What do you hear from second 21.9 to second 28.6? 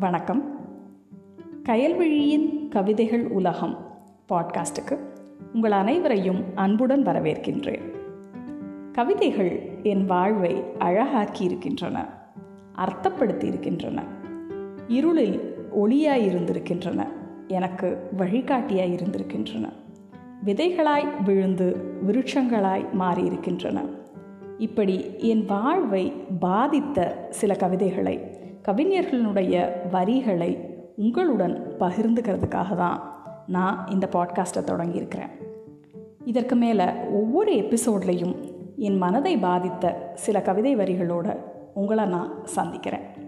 விருட்சங்களாய் மாறியிருக்கின்றன. இப்படி என் வாழ்வை பாதித்த சில கவிதைகளை